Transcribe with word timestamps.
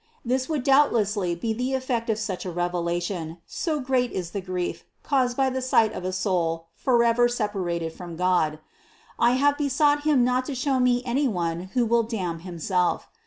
This 0.25 0.49
would 0.49 0.63
doubtlessly 0.63 1.35
be 1.35 1.53
the 1.53 1.75
effect 1.75 2.09
of 2.09 2.17
such 2.17 2.43
a 2.43 2.49
revelation, 2.49 3.37
so 3.45 3.79
great 3.79 4.11
is 4.11 4.31
the 4.31 4.41
grief 4.41 4.83
caused 5.03 5.37
by 5.37 5.51
the 5.51 5.61
sight 5.61 5.93
of 5.93 6.03
a 6.05 6.11
soul 6.11 6.69
forever 6.73 7.27
separated 7.29 7.93
from 7.93 8.15
God. 8.15 8.57
I 9.19 9.33
have 9.33 9.59
besought 9.59 10.01
Him 10.01 10.23
not 10.23 10.45
to 10.45 10.55
show 10.55 10.79
me 10.79 11.03
any 11.05 11.27
one 11.27 11.69
who 11.75 11.85
will 11.85 12.01
damn 12.01 12.39
himself. 12.39 13.09